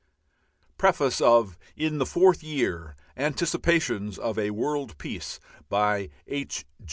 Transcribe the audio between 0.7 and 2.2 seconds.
LITTLE WARS IN THE